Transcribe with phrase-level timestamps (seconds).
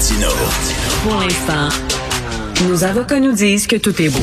[0.00, 0.28] Martino.
[1.02, 1.68] Pour l'instant,
[2.66, 4.22] nos avocats nous disent que tout est beau.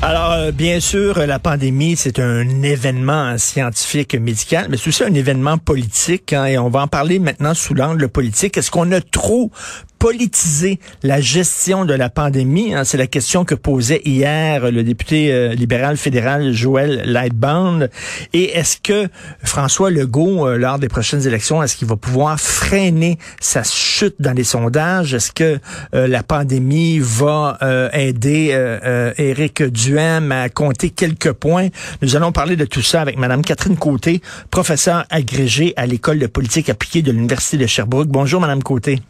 [0.00, 5.12] Alors, euh, bien sûr, la pandémie, c'est un événement scientifique, médical, mais c'est aussi un
[5.12, 8.56] événement politique, hein, et on va en parler maintenant sous l'angle politique.
[8.56, 9.50] Est-ce qu'on a trop
[10.04, 12.74] politiser la gestion de la pandémie?
[12.74, 12.84] Hein?
[12.84, 17.88] C'est la question que posait hier le député euh, libéral fédéral Joël Lightbound.
[18.34, 19.08] Et est-ce que
[19.42, 24.34] François Legault, euh, lors des prochaines élections, est-ce qu'il va pouvoir freiner sa chute dans
[24.34, 25.14] les sondages?
[25.14, 25.58] Est-ce que
[25.94, 27.58] euh, la pandémie va
[27.94, 28.52] aider
[29.16, 31.68] Éric Duhem à compter quelques points?
[32.02, 36.26] Nous allons parler de tout ça avec Madame Catherine Côté, professeure agrégée à l'École de
[36.26, 38.08] politique appliquée de l'Université de Sherbrooke.
[38.08, 39.00] Bonjour, Madame Côté.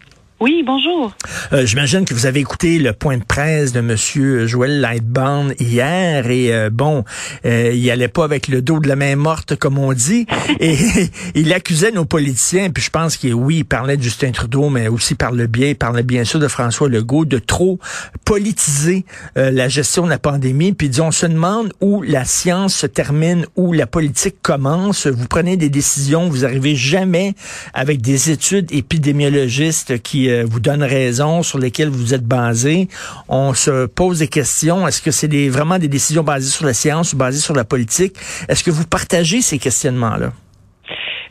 [0.44, 1.14] Oui, bonjour.
[1.54, 6.28] Euh, J'imagine que vous avez écouté le point de presse de Monsieur Joël Lightbound hier
[6.28, 7.02] et euh, bon,
[7.46, 10.26] euh, il allait pas avec le dos de la main morte comme on dit
[10.60, 10.76] et
[11.34, 14.86] il accusait nos politiciens puis je pense que oui, il parlait de Justin Trudeau mais
[14.88, 17.78] aussi par le biais, il parlait bien sûr de François Legault de trop
[18.26, 19.06] politiser
[19.38, 22.86] euh, la gestion de la pandémie puis dit on se demande où la science se
[22.86, 25.06] termine, où la politique commence.
[25.06, 27.32] Vous prenez des décisions, vous arrivez jamais
[27.72, 32.88] avec des études épidémiologistes qui euh, vous donnent raison, sur lesquelles vous êtes basés.
[33.28, 34.86] On se pose des questions.
[34.86, 38.16] Est-ce que c'est vraiment des décisions basées sur la science ou basées sur la politique?
[38.48, 40.32] Est-ce que vous partagez ces questionnements-là?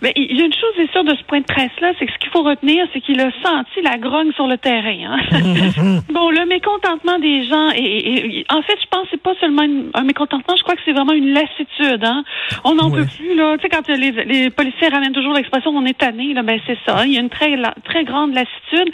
[0.03, 2.11] Mais il y a une chose est sûre de ce point de presse-là, c'est que
[2.11, 5.15] ce qu'il faut retenir, c'est qu'il a senti la grogne sur le terrain.
[5.15, 5.17] Hein?
[6.09, 10.03] bon, le mécontentement des gens, et, en fait, je pense que c'est pas seulement un
[10.03, 12.03] mécontentement, je crois que c'est vraiment une lassitude.
[12.03, 12.25] Hein?
[12.65, 13.33] On n'en peut plus.
[13.33, 13.55] là.
[13.57, 16.77] Tu sais, quand les, les policiers ramènent toujours l'expression on est tanné, là, ben c'est
[16.85, 17.05] ça.
[17.05, 18.93] Il y a une très, très grande lassitude.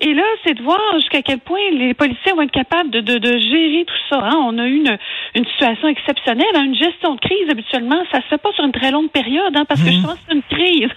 [0.00, 3.18] Et là, c'est de voir jusqu'à quel point les policiers vont être capables de, de,
[3.18, 4.20] de gérer tout ça.
[4.22, 4.36] Hein?
[4.46, 4.96] On a eu une,
[5.34, 6.46] une situation exceptionnelle.
[6.54, 6.64] Hein?
[6.64, 9.64] Une gestion de crise, habituellement, ça se fait pas sur une très longue période, hein,
[9.68, 10.90] parce que je pense que c'est une crise.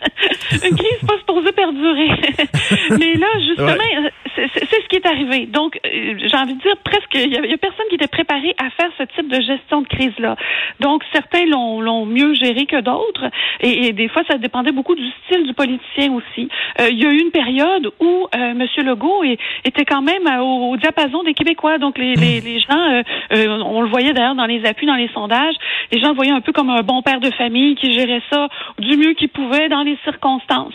[0.52, 2.10] une crise pas supposée perdurer.
[2.92, 5.46] Mais là, justement, c'est ce qui est arrivé.
[5.46, 8.70] Donc, euh, j'ai envie de dire presque, il y, a personne qui était préparé à
[8.70, 10.36] faire ce type de gestion de crise-là.
[10.80, 13.30] Donc, certains l'ont mieux géré que d'autres.
[13.62, 16.50] Et, des fois, ça dépendait beaucoup du style du politicien aussi.
[16.80, 18.66] Euh, il y a eu une période où euh, M.
[18.86, 19.24] Legault
[19.64, 21.78] était quand même au, diapason des Québécois.
[21.78, 25.56] Donc, les, les, les gens, on le voyait d'ailleurs dans les appuis, dans les sondages,
[25.92, 28.48] les gens le voyaient un peu comme un bon père de famille qui gérait ça
[28.80, 30.74] du mieux qu'il pouvait dans les circonstances.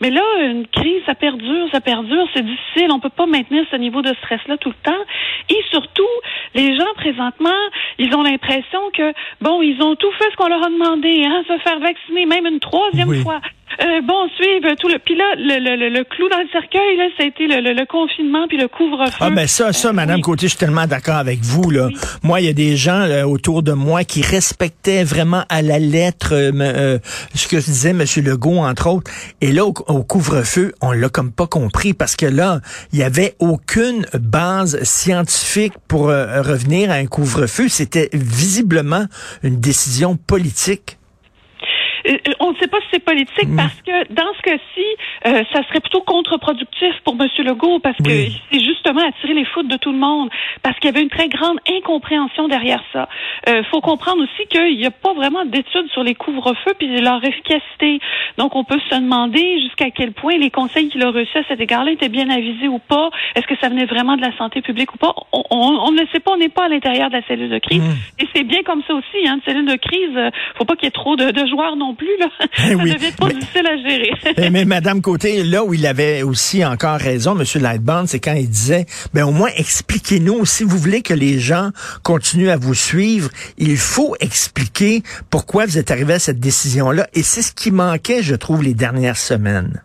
[0.00, 2.90] Mais là, une crise, ça perdure, ça perdure, c'est difficile.
[2.90, 5.04] On peut pas maintenir ce niveau de stress-là tout le temps.
[5.48, 6.08] Et surtout,
[6.54, 7.50] les gens présentement,
[7.98, 11.42] ils ont l'impression que bon, ils ont tout fait ce qu'on leur a demandé, hein,
[11.46, 13.40] se faire vacciner même une troisième fois.
[13.78, 14.98] Euh, bon, suivre tout le.
[14.98, 17.86] Puis là, le, le, le, clou dans le cercueil, là, ça a été le, le
[17.86, 19.16] confinement puis le couvre-feu.
[19.20, 21.88] Ah ben ça, ça, euh, Madame Côté, je suis tellement d'accord avec vous là.
[22.22, 26.30] Moi, il y a des gens autour de moi qui respectaient vraiment à la lettre
[26.32, 26.98] euh,
[27.34, 29.10] ce que disait Monsieur Legault entre autres.
[29.40, 32.60] Et là, au, couvre-feu, on l'a comme pas compris parce que là,
[32.92, 37.68] il y avait aucune base scientifique pour revenir à un couvre-feu.
[37.68, 39.06] C'était visiblement
[39.42, 40.98] une décision politique.
[42.40, 43.56] Euh, euh, on ne sait pas si c'est politique mm.
[43.56, 44.86] parce que dans ce cas-ci,
[45.26, 47.28] euh, ça serait plutôt contre-productif pour M.
[47.44, 48.10] Legault parce que
[48.50, 50.30] c'est justement attirer les foudres de tout le monde
[50.62, 53.08] parce qu'il y avait une très grande incompréhension derrière ça.
[53.46, 57.24] Il faut comprendre aussi qu'il n'y a pas vraiment d'études sur les couvre-feux puis leur
[57.24, 58.00] efficacité.
[58.36, 61.60] Donc on peut se demander jusqu'à quel point les conseils qu'il a reçus à cet
[61.60, 63.10] égard-là étaient bien avisés ou pas.
[63.34, 65.14] Est-ce que ça venait vraiment de la santé publique ou pas?
[65.32, 66.32] On, ne sait pas.
[66.32, 68.22] On n'est pas à l'intérieur de la cellule de crise mm.
[68.22, 69.26] et c'est bien comme ça aussi.
[69.26, 71.94] Hein, une cellule de crise, faut pas qu'il y ait trop de, de joueurs non
[71.94, 72.16] plus.
[72.18, 72.29] Là.
[72.58, 74.10] Eh ça devient trop difficile à gérer.
[74.36, 78.34] Eh, mais Madame Côté, là où il avait aussi encore raison, Monsieur Lightband, c'est quand
[78.34, 81.70] il disait, ben au moins expliquez-nous si vous voulez que les gens
[82.02, 87.06] continuent à vous suivre, il faut expliquer pourquoi vous êtes arrivé à cette décision-là.
[87.14, 89.82] Et c'est ce qui manquait, je trouve, les dernières semaines.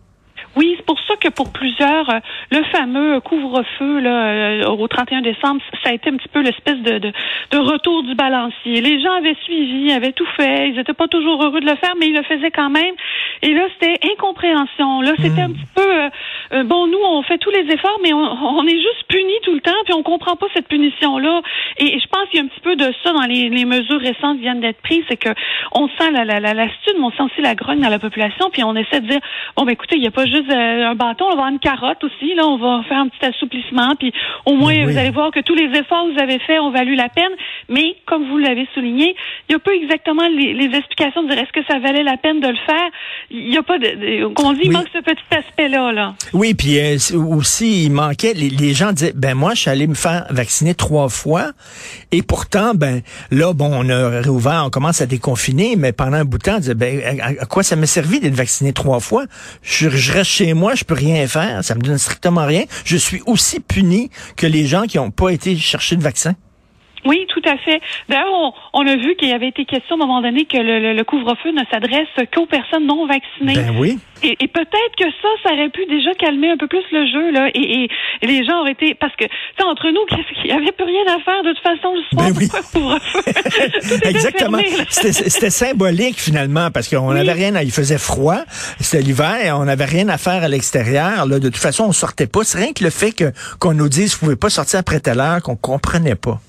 [0.56, 2.19] Oui, c'est pour ça que pour plusieurs, euh,
[2.52, 6.78] le fameux couvre-feu là, euh, au 31 décembre, ça a été un petit peu l'espèce
[6.78, 7.12] de, de,
[7.52, 8.81] de, retour du balancier.
[8.81, 10.69] Les gens avaient suivi, avaient tout fait.
[10.69, 12.94] Ils n'étaient pas toujours heureux de le faire, mais ils le faisaient quand même.
[13.41, 15.02] Et là, c'était incompréhension.
[15.02, 15.53] Là, c'était un hmm.
[15.53, 16.09] petit peu
[16.56, 16.88] euh, bon.
[16.88, 19.72] Nous, on fait tous les efforts, mais on, on est juste punis tout le temps,
[19.86, 21.42] puis on comprend pas cette punition-là.
[21.78, 24.00] Et, je pense qu'il y a un petit peu de ça dans les, les mesures
[24.00, 25.30] récentes qui viennent d'être prises, c'est que
[25.74, 28.50] on sent la, la, la lassitude, mais on sent aussi la grogne dans la population,
[28.52, 29.19] puis on essaie de dire
[29.56, 31.60] bon, ben écoutez, il n'y a pas juste euh, un bâton, on va avoir une
[31.60, 32.34] carotte aussi.
[32.36, 34.13] Là, on va faire un petit assouplissement, puis
[34.46, 36.96] au moins vous allez voir que tous les efforts que vous avez faits ont valu
[36.96, 37.31] la peine.
[37.69, 39.16] Mais comme vous l'avez souligné,
[39.47, 42.39] il n'y a pas exactement les, explications de dire est-ce que ça valait la peine
[42.39, 42.89] de le faire.
[43.30, 45.92] Il n'y a pas de, de on dit, il manque ce petit aspect-là.
[45.92, 46.15] Là.
[46.33, 49.94] Oui, puis euh, aussi, il manquait, les, gens disaient, ben moi, je suis allé me
[49.94, 51.51] faire vacciner trois fois,
[52.12, 56.25] et pourtant, ben là, bon, on a réouvert, on commence à déconfiner, mais pendant un
[56.25, 59.25] bout de temps, on disait, ben à, quoi ça m'a servi d'être vacciné trois fois?
[59.62, 62.63] Je, je, reste chez moi, je peux rien faire, ça me donne strictement rien.
[62.83, 66.36] Je suis aussi puni que les gens qui n'ont pas été chercher de vaccin.
[67.06, 67.81] Oui, tout à fait.
[68.09, 70.57] D'ailleurs, on, on, a vu qu'il y avait été question à un moment donné que
[70.57, 73.56] le, le, couvre-feu ne s'adresse qu'aux personnes non vaccinées.
[73.56, 74.00] Ben oui.
[74.24, 77.31] Et, et peut-être que ça, ça aurait pu déjà calmer un peu plus le jeu
[77.31, 77.50] là.
[77.53, 77.89] Et, et,
[78.24, 79.25] les gens auraient été parce que
[79.63, 80.01] entre nous,
[80.44, 82.30] il n'y avait plus rien à faire de toute façon le soir.
[82.30, 82.50] Ben oui.
[82.74, 83.21] couvre-feu?
[84.09, 84.59] Exactement.
[84.89, 87.56] C'était symbolique finalement parce qu'on n'avait rien.
[87.56, 88.44] À, il faisait froid.
[88.80, 89.57] C'était l'hiver.
[89.59, 91.25] On n'avait rien à faire à l'extérieur.
[91.25, 92.44] Là, de toute façon, on sortait pas.
[92.44, 95.19] C'est rien que le fait que qu'on nous dise, vous pouvez pas sortir après telle
[95.19, 96.39] heure, qu'on comprenait pas.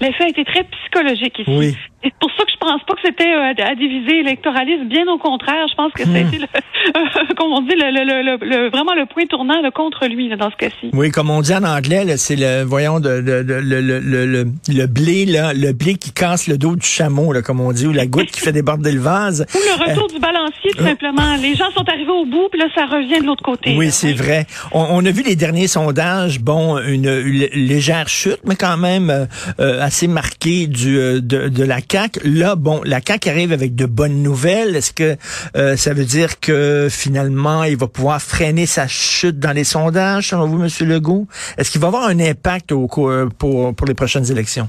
[0.00, 1.76] L'effet a été très psychologique ici.
[2.02, 4.84] C'est pour ça que je pense pas que c'était euh, à diviser l'électoralisme.
[4.84, 7.34] Bien au contraire, je pense que c'était, hmm.
[7.36, 10.90] comme on dit, le, le, le, vraiment le point tournant contre lui dans ce cas-ci.
[10.92, 14.86] Oui, comme on dit en anglais, c'est le, voyons, de, de, de, le, le, le,
[14.86, 17.92] blé, là, le blé qui casse le dos du chameau, là, comme on dit, ou
[17.92, 19.44] la goutte qui fait déborder le vase.
[19.54, 21.36] Ou le retour euh, du balancier, tout euh, simplement.
[21.42, 23.74] Les gens sont arrivés au bout, puis là, ça revient de l'autre côté.
[23.76, 24.46] Oui, c'est vrai.
[24.70, 29.26] On, on, a vu les derniers sondages, bon, une, légère chute, mais quand même
[29.58, 31.80] assez marquée du, de, de la
[32.24, 34.76] Là, bon, la CAC arrive avec de bonnes nouvelles.
[34.76, 35.16] Est-ce que
[35.56, 40.28] euh, ça veut dire que finalement, il va pouvoir freiner sa chute dans les sondages,
[40.28, 41.26] selon vous, Monsieur Legault?
[41.56, 44.68] Est-ce qu'il va avoir un impact au, pour, pour les prochaines élections?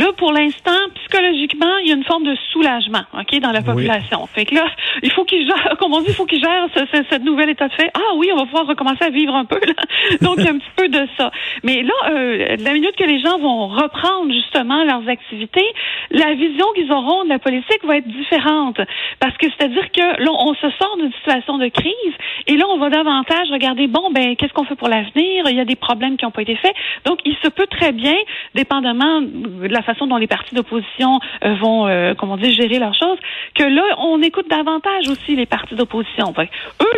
[0.00, 4.26] Là, pour l'instant, psychologiquement, il y a une forme de soulagement, OK, dans la population.
[4.28, 4.64] Fait que là,
[5.02, 7.50] il faut qu'il gère, comme on dit, il faut qu'il gère ce, ce, cette nouvelle
[7.50, 7.90] état de fait.
[7.92, 9.74] Ah oui, on va pouvoir recommencer à vivre un peu, là.
[10.22, 11.30] Donc, il y a un petit peu de ça.
[11.64, 15.66] Mais là, euh, la minute que les gens vont reprendre, justement, leurs activités,
[16.10, 18.80] la vision qu'ils auront de la politique va être différente.
[19.18, 22.14] Parce que c'est-à-dire que là, on se sort d'une situation de crise
[22.46, 25.44] et là, on va davantage regarder, bon, ben, qu'est-ce qu'on fait pour l'avenir?
[25.50, 26.74] Il y a des problèmes qui n'ont pas été faits.
[27.04, 28.16] Donc, il se peut très bien,
[28.54, 32.94] dépendamment de la façon dont les partis d'opposition euh, vont, euh, comment dire, gérer leurs
[32.94, 33.18] choses,
[33.54, 36.32] que là, on écoute davantage aussi les partis d'opposition.
[36.38, 36.44] eux,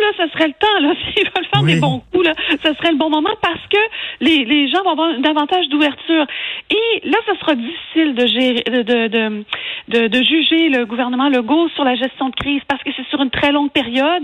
[0.01, 2.91] là, ce serait le temps, là, s'ils veulent faire des bons coups, là, ce serait
[2.91, 3.77] le bon moment parce que
[4.21, 6.25] les, les gens vont avoir davantage d'ouverture.
[6.69, 9.43] Et là, ce sera difficile de gérer, de, de,
[9.87, 13.21] de, de, juger le gouvernement Legault sur la gestion de crise parce que c'est sur
[13.21, 14.23] une très longue période.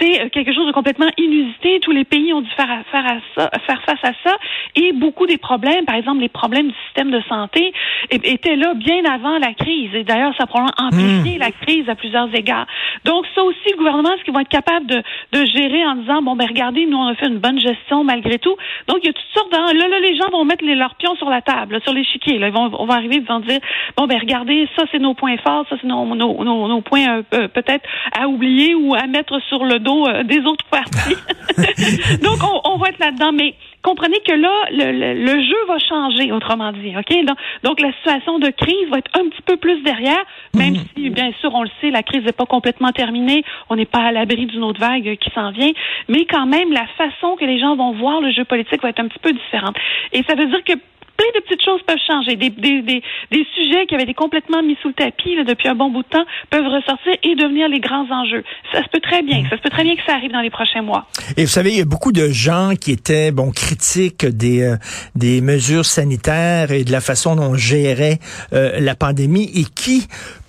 [0.00, 1.80] C'est euh, quelque chose de complètement inusité.
[1.80, 4.36] Tous les pays ont dû faire, faire, à ça, faire face à ça.
[4.74, 7.72] Et beaucoup des problèmes, par exemple, les problèmes du système de santé,
[8.10, 9.94] était là bien avant la crise.
[9.94, 11.40] Et d'ailleurs, ça a probablement amplifié hmm.
[11.40, 12.66] la crise à plusieurs égards.
[13.04, 15.02] Donc, ça aussi, le gouvernement, est-ce qu'ils vont être capables de,
[15.32, 18.38] de gérer en disant, bon, ben regardez, nous, on a fait une bonne gestion malgré
[18.38, 18.56] tout.
[18.88, 19.78] Donc, il y a toutes sortes de...
[19.78, 22.38] Là, là, les gens vont mettre les, leurs pions sur la table, sur l'échiquier.
[22.38, 23.60] Là, ils vont, on va arriver, ils vont dire,
[23.96, 27.48] bon, ben regardez, ça, c'est nos points forts, ça, c'est nos, nos, nos, points euh,
[27.48, 27.86] peut-être
[28.18, 31.16] à oublier ou à mettre sur le dos euh, des autres partis.
[32.22, 33.32] Donc, on, on va être là-dedans.
[33.32, 36.94] Mais comprenez que là, le, jeu va changer, autrement dit.
[36.96, 37.24] OK?
[37.24, 40.22] Donc, donc, la situation de crise va être un petit peu plus derrière,
[40.54, 40.84] même mhm.
[40.96, 43.44] si, bien sûr, on le sait, la crise n'est pas complètement terminée.
[43.68, 45.72] On n'est pas à l'abri d'une autre vague qui s'en vient.
[46.08, 49.00] Mais quand même, la façon que les gens vont voir le jeu politique va être
[49.00, 49.76] un petit peu différente.
[50.12, 50.74] Et ça veut dire que
[51.18, 52.36] plein de petites choses peuvent changer.
[52.36, 55.68] Des, des, des, des sujets qui avaient été complètement mis sous le tapis là, depuis
[55.68, 58.44] un bon bout de temps peuvent ressortir et devenir les grands enjeux.
[58.72, 59.42] Ça se peut très bien.
[59.50, 61.06] Ça se peut très bien que ça arrive dans les prochains mois.
[61.36, 64.76] Et vous savez, il y a beaucoup de gens qui étaient bon critiques des euh,
[65.14, 68.18] des mesures sanitaires et de la façon dont on gérait
[68.52, 70.06] euh, la pandémie et qui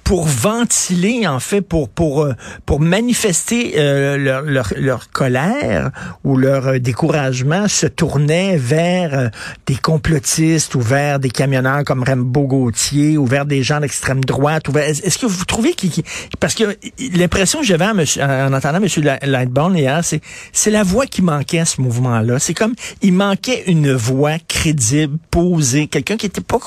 [0.09, 2.33] pour ventiler, en fait, pour pour euh,
[2.65, 5.91] pour manifester euh, leur, leur, leur, colère
[6.23, 9.29] ou leur euh, découragement, se tournaient vers
[9.67, 14.63] des complotistes ou vers des camionneurs comme Rambo Gauthier ou vers des gens d'extrême droite.
[14.75, 15.91] Est-ce que vous trouvez qu'il...
[16.39, 16.75] Parce que
[17.13, 19.17] l'impression que j'avais en, en, entendant M.
[19.21, 20.21] Lightbourne hier, c'est
[20.53, 22.39] c'est la voix qui manquait à ce mouvement-là.
[22.39, 22.73] C'est comme
[23.03, 26.57] il manquait une voix crédible, posée, quelqu'un qui était pas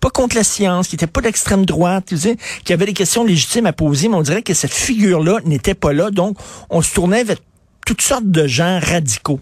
[0.00, 2.14] pas contre la science, qui était pas d'extrême droite,
[2.64, 5.92] qui avait des questions légitimes à poser, mais on dirait que cette figure-là n'était pas
[5.92, 6.10] là.
[6.10, 6.38] Donc,
[6.70, 7.36] on se tournait vers
[7.86, 9.40] toutes sortes de gens radicaux.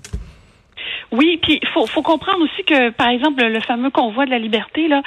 [1.12, 4.38] Oui, puis il faut, faut comprendre aussi que, par exemple, le fameux convoi de la
[4.38, 5.00] liberté, là,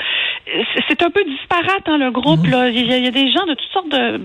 [0.88, 2.46] c'est un peu disparate, hein, le groupe.
[2.46, 2.52] Mhm.
[2.52, 2.70] Là.
[2.70, 4.18] Il, y a, des gens de toutes sortes de...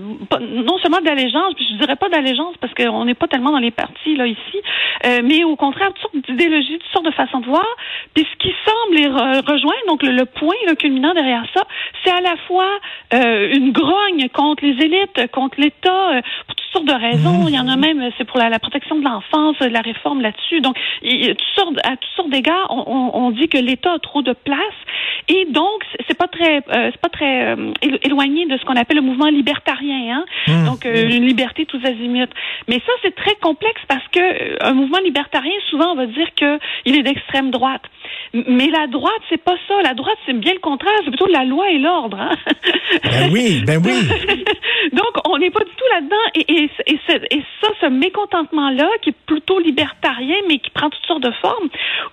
[0.63, 3.71] Non seulement d'allégeance, puis je dirais pas d'allégeance parce qu'on n'est pas tellement dans les
[3.71, 4.61] partis là ici,
[5.05, 7.67] euh, mais au contraire, toutes sortes d'idéologies, toutes sortes de façons de voir.
[8.13, 11.63] Puis ce qui semble les rejoindre, donc le, point culminant derrière ça,
[12.03, 12.69] c'est à la fois
[13.13, 16.21] euh, une grogne contre les élites, contre l'État, euh,
[16.73, 17.47] sortes de raisons.
[17.47, 20.61] Il y en a même, c'est pour la, protection de l'enfance, la réforme là-dessus.
[20.61, 24.21] Donc, il, toutes sortes, à toutes sortes d'égards, on, on, dit que l'État a trop
[24.21, 24.57] de place
[25.27, 27.71] et donc c'est pas très, euh, c'est pas très euh,
[28.03, 30.17] éloigné de ce qu'on appelle le mouvement libertarien.
[30.17, 30.25] Hein?
[30.47, 30.65] Mmh.
[30.65, 32.33] Donc, euh, une liberté tous azimuts.
[32.67, 36.59] Mais ça, c'est très complexe parce que un mouvement libertarien, souvent, on va dire que
[36.85, 37.83] il est d'extrême droite.
[38.33, 39.81] Mais la droite, c'est pas ça.
[39.83, 40.93] La droite, c'est bien le contraire.
[41.03, 42.19] C'est plutôt la loi et l'ordre.
[42.19, 42.35] Hein?
[43.03, 43.93] Ben oui, ben oui.
[44.91, 46.15] Donc, on n'est pas du tout là-dedans.
[46.35, 51.31] Et, et, ça, ce mécontentement-là, qui est plutôt libertarien, mais qui prend toutes sortes de
[51.41, 51.69] formes,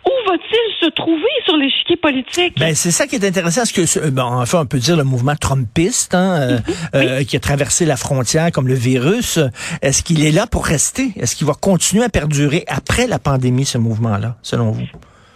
[0.07, 2.59] où va-t-il se trouver sur l'échiquier politique?
[2.59, 3.63] Ben, c'est ça qui est intéressant.
[3.63, 6.59] Parce que, bon, enfin, on peut dire le mouvement trumpiste, hein, euh,
[6.95, 9.39] euh, qui a traversé la frontière comme le virus.
[9.83, 11.13] Est-ce qu'il est là pour rester?
[11.17, 14.87] Est-ce qu'il va continuer à perdurer après la pandémie, ce mouvement-là, selon vous?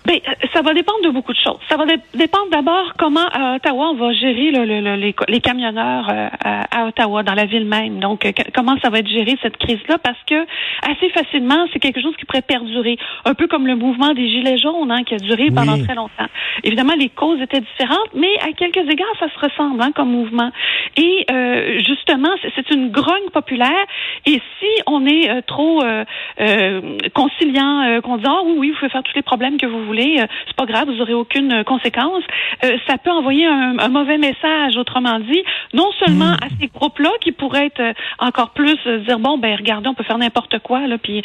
[0.07, 1.59] Ben, euh, ça va dépendre de beaucoup de choses.
[1.69, 1.85] Ça va
[2.15, 6.29] dépendre d'abord comment à Ottawa on va gérer le, le, les, les, camionneurs euh,
[6.71, 8.01] à, Ottawa, dans la ville même.
[8.01, 9.97] Donc, euh, comment ça va être géré cette crise-là?
[9.97, 10.45] Parce que
[10.83, 14.59] assez facilement, c'est quelque chose qui pourrait perdurer, un peu comme le mouvement des gilets
[14.59, 16.29] jaunes hein, qui a duré pendant très longtemps.
[16.65, 20.51] Évidemment, les causes étaient différentes, mais à quelques égards, ça se ressemble hein, comme mouvement.
[20.99, 23.71] Et euh, justement, c'est une grogne populaire.
[24.27, 25.83] Et si on est trop
[27.15, 29.94] conciliant, qu'on dit ah oui oui, vous pouvez faire tous les problèmes que vous voulez
[30.03, 32.23] euh, c'est pas grave, vous aurez aucune euh, conséquence.
[32.65, 36.45] Euh, ça peut envoyer un, mauvais message, autrement dit, non seulement hmm.
[36.45, 40.19] à ces groupes-là qui pourraient être encore plus dire bon ben regardez, on peut faire
[40.19, 41.23] n'importe quoi là, puis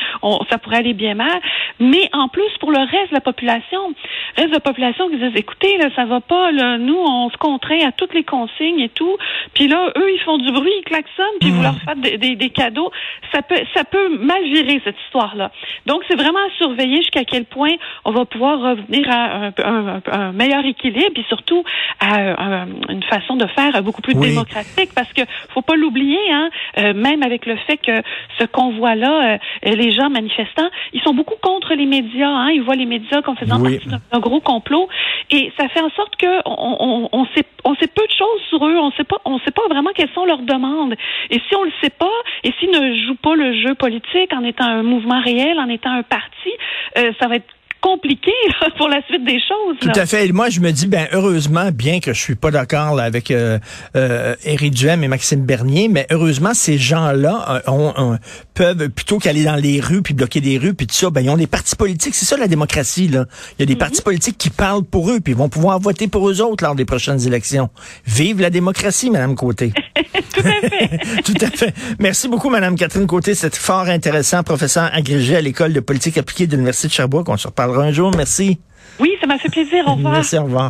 [0.50, 1.40] ça pourrait aller bien mal,
[1.80, 3.90] mais en plus pour le reste de la population,
[4.38, 7.30] le reste de la population qui disent écoutez là, ça va pas là, nous on
[7.30, 9.18] se contraint à toutes les consignes et tout,
[9.54, 11.64] puis là eux ils font du bruit, ils klaxonnent, puis vous hmm.
[11.64, 12.92] leur faites des, des, cadeaux,
[13.34, 15.52] ça peut ça peut mal virer cette histoire là.
[15.86, 17.74] Donc c'est vraiment à surveiller jusqu'à quel point
[18.06, 21.64] on va pouvoir revenir à un, meilleur équilibre et surtout
[22.00, 25.22] à, une façon de faire beaucoup plus démocratique parce que
[25.54, 28.02] faut pas l'oublier, hein, euh, même avec le fait que
[28.38, 32.76] ce convoi-là, euh, les gens manifestants, ils sont beaucoup contre les médias, hein, ils voient
[32.76, 34.88] les médias comme faisant partie d'un gros complot
[35.32, 38.66] et ça fait en sorte que on, on, sait on sait peu de choses sur
[38.66, 40.96] eux, on sait pas on sait pas vraiment quelles sont leurs demandes.
[41.30, 42.08] Et si on le sait pas
[42.44, 45.92] et s'ils ne jouent pas le jeu politique en étant un mouvement réel, en étant
[45.92, 46.50] un parti,
[46.98, 47.48] euh, ça va être
[47.82, 48.32] compliqué
[48.78, 49.78] pour la suite des choses.
[49.82, 50.28] Tout à fait.
[50.28, 53.60] Et moi, je me dis, ben heureusement, bien que je suis pas d'accord avec euh,
[53.96, 58.18] euh, Éric Duhem et Maxime Bernier, mais heureusement, ces gens-là euh,
[58.54, 61.30] peuvent, plutôt qu'aller dans les rues, puis bloquer des rues, puis tout ça, ben ils
[61.30, 62.16] ont des partis politiques.
[62.16, 63.26] C'est ça la démocratie, là.
[63.58, 63.80] Il y a des mhm.
[63.80, 66.76] partis politiques qui parlent pour eux, puis ils vont pouvoir voter pour eux autres lors
[66.76, 67.70] des prochaines élections.
[68.06, 69.72] Vive la démocratie, Madame Côté.
[70.34, 71.22] tout à fait.
[71.24, 71.74] tout à fait.
[72.00, 73.36] Merci beaucoup, Madame Catherine Côté.
[73.36, 77.30] C'est fort intéressant, professeur agrégé à l'École de politique appliquée de l'Université de Sherbrooke.
[77.30, 78.12] On se reparle un jour.
[78.16, 78.58] Merci.
[79.00, 79.86] Oui, ça m'a fait plaisir.
[79.88, 80.14] Au revoir.
[80.14, 80.68] Merci, au revoir.